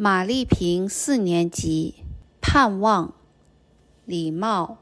[0.00, 2.04] 马丽萍四年级，
[2.40, 3.14] 盼望、
[4.04, 4.78] 礼貌、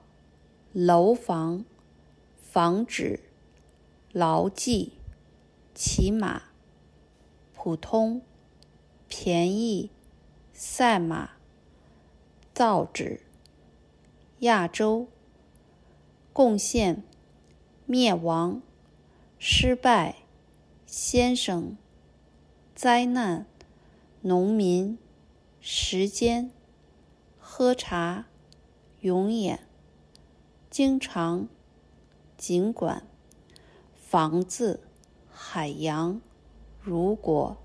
[0.74, 1.64] 楼房、
[2.36, 3.20] 防止、
[4.12, 4.92] 牢记、
[5.74, 6.42] 骑马、
[7.54, 8.20] 普通、
[9.08, 9.88] 便宜、
[10.52, 11.30] 赛马、
[12.52, 13.22] 造纸、
[14.40, 15.08] 亚洲、
[16.34, 17.02] 贡献、
[17.86, 18.60] 灭亡、
[19.38, 20.16] 失败、
[20.84, 21.74] 先生、
[22.74, 23.46] 灾难、
[24.20, 24.98] 农民。
[25.68, 26.52] 时间，
[27.40, 28.28] 喝茶，
[29.00, 29.66] 永远，
[30.70, 31.48] 经常，
[32.36, 33.04] 尽管，
[33.92, 34.78] 房子，
[35.28, 36.20] 海洋，
[36.80, 37.56] 如果，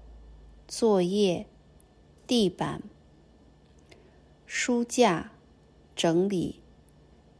[0.67, 1.45] 作业，
[2.25, 2.81] 地板，
[4.47, 5.33] 书架，
[5.95, 6.59] 整理，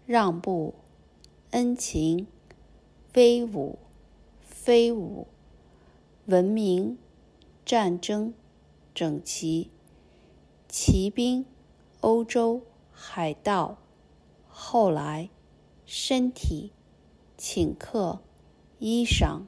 [0.06, 0.76] 让步，
[1.50, 2.28] 恩情，
[3.16, 3.80] 威武，
[4.42, 5.26] 飞舞，
[6.28, 7.00] 文明，
[7.66, 8.36] 战争，
[8.94, 9.72] 整齐。
[10.84, 11.46] 骑兵，
[12.00, 13.78] 欧洲海盗，
[14.48, 15.30] 后来，
[15.86, 16.72] 身体，
[17.38, 18.20] 请客，
[18.80, 19.42] 衣裳，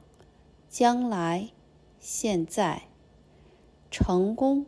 [0.68, 1.50] 将来，
[1.98, 2.84] 现在，
[3.90, 4.66] 成功，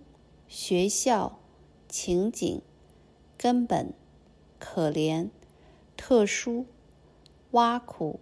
[0.48, 1.38] 学校，
[1.88, 2.60] 情景，
[3.38, 3.94] 根本，
[4.58, 5.30] 可怜，
[5.96, 6.66] 特殊，
[7.52, 8.18] 挖苦，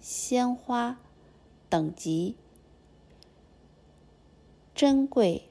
[0.00, 0.98] 鲜花，
[1.68, 2.34] 等级，
[4.74, 5.48] 珍贵，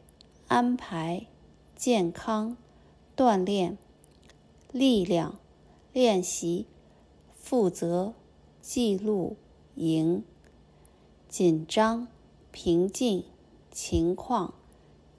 [0.49, 1.27] 安排。
[1.87, 2.57] 健康，
[3.15, 3.77] 锻炼，
[4.71, 5.37] 力量，
[5.93, 6.65] 练习，
[7.35, 8.15] 负责，
[8.59, 9.37] 记录，
[9.75, 10.23] 赢，
[11.29, 12.07] 紧张，
[12.51, 13.25] 平静，
[13.69, 14.55] 情况，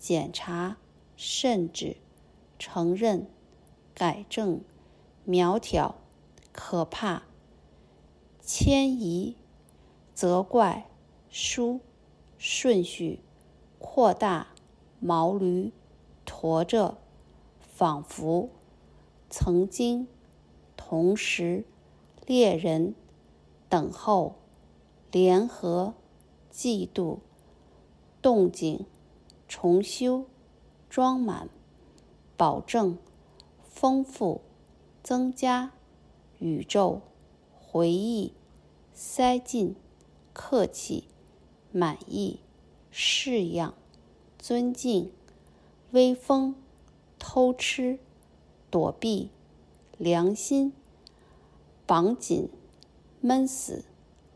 [0.00, 0.76] 检查，
[1.14, 1.98] 甚至，
[2.58, 3.28] 承认，
[3.94, 4.60] 改正，
[5.24, 5.94] 苗条，
[6.50, 7.22] 可怕，
[8.40, 9.36] 迁移，
[10.14, 10.90] 责怪，
[11.30, 11.78] 书，
[12.36, 13.20] 顺序，
[13.78, 14.48] 扩大，
[14.98, 15.72] 毛驴。
[16.38, 16.98] 活着，
[17.60, 18.50] 仿佛，
[19.30, 20.06] 曾经，
[20.76, 21.64] 同时，
[22.26, 22.94] 猎人，
[23.70, 24.34] 等候，
[25.10, 25.94] 联合，
[26.52, 27.20] 嫉妒，
[28.20, 28.84] 动静，
[29.48, 30.26] 重修，
[30.90, 31.48] 装满，
[32.36, 32.98] 保证，
[33.62, 34.42] 丰富，
[35.02, 35.72] 增加，
[36.38, 37.00] 宇宙，
[37.50, 38.34] 回忆，
[38.92, 39.74] 塞进，
[40.34, 41.08] 客气，
[41.72, 42.40] 满意，
[42.90, 43.72] 式样，
[44.38, 45.15] 尊敬。
[45.96, 46.54] 微风，
[47.18, 47.98] 偷吃，
[48.70, 49.30] 躲避，
[49.96, 50.74] 良心，
[51.86, 52.50] 绑紧，
[53.22, 53.82] 闷死，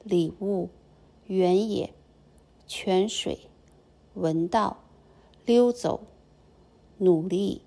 [0.03, 0.71] 礼物，
[1.27, 1.93] 原野，
[2.67, 3.51] 泉水，
[4.15, 4.79] 闻到，
[5.45, 6.01] 溜走，
[6.97, 7.61] 努力，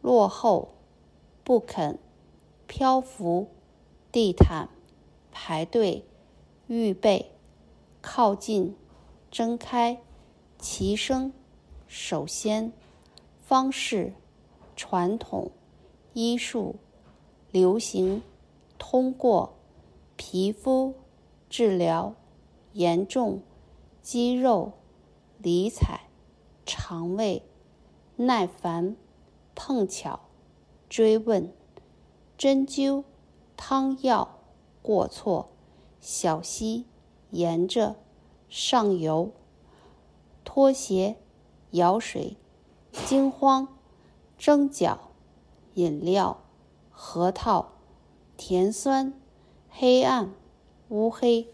[0.00, 0.70] 落后，
[1.44, 1.98] 不肯，
[2.66, 3.48] 漂浮，
[4.10, 4.70] 地毯，
[5.30, 6.02] 排队，
[6.66, 7.32] 预备，
[8.00, 8.74] 靠近，
[9.30, 10.00] 睁开，
[10.58, 11.30] 齐声，
[11.86, 12.72] 首先。
[13.48, 14.12] 方式、
[14.76, 15.50] 传统、
[16.12, 16.76] 医术、
[17.50, 18.20] 流行、
[18.76, 19.54] 通过、
[20.16, 20.94] 皮肤、
[21.48, 22.14] 治疗、
[22.74, 23.40] 严重、
[24.02, 24.72] 肌肉、
[25.38, 26.00] 理睬、
[26.66, 27.42] 肠胃、
[28.16, 28.94] 耐烦、
[29.54, 30.20] 碰巧、
[30.90, 31.50] 追问、
[32.36, 33.02] 针灸、
[33.56, 34.40] 汤药、
[34.82, 35.48] 过错、
[36.02, 36.84] 小溪、
[37.30, 37.96] 沿着、
[38.50, 39.32] 上游、
[40.44, 41.16] 拖鞋、
[41.70, 42.36] 舀水。
[43.06, 43.68] 惊慌，
[44.36, 44.96] 蒸饺，
[45.74, 46.38] 饮料，
[46.90, 47.72] 核桃，
[48.36, 49.14] 甜酸，
[49.68, 50.32] 黑暗，
[50.88, 51.48] 乌黑。